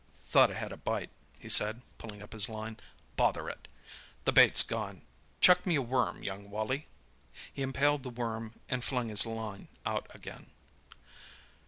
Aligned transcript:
"Thought 0.29 0.49
I 0.49 0.55
had 0.55 0.71
a 0.71 0.77
bite," 0.77 1.11
he 1.37 1.47
said, 1.47 1.83
pulling 1.99 2.23
up 2.23 2.33
his 2.33 2.49
line. 2.49 2.79
"Bother 3.17 3.47
it! 3.49 3.67
The 4.25 4.31
bait's 4.31 4.63
gone! 4.63 5.03
Chuck 5.41 5.63
me 5.63 5.75
a 5.75 5.81
worm, 5.83 6.23
young 6.23 6.49
Wally." 6.49 6.87
He 7.53 7.61
impaled 7.61 8.01
the 8.01 8.09
worm 8.09 8.55
and 8.67 8.83
flung 8.83 9.09
his 9.09 9.27
line 9.27 9.67
out 9.85 10.07
again. 10.09 10.49